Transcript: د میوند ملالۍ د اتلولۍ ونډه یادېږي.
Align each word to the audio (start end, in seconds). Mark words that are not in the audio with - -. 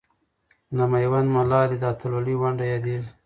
د 0.75 0.77
میوند 0.91 1.27
ملالۍ 1.35 1.77
د 1.79 1.83
اتلولۍ 1.91 2.35
ونډه 2.41 2.65
یادېږي. 2.73 3.09